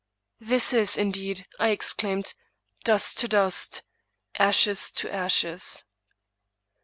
This 0.39 0.73
is, 0.73 0.97
indeed, 0.97 1.45
I 1.59 1.67
exclaimed, 1.67 2.33
*' 2.59 2.83
dust 2.83 3.19
to 3.19 3.27
dust— 3.27 3.83
ashes 4.49 4.89
to 4.93 5.13
ashes! 5.13 5.83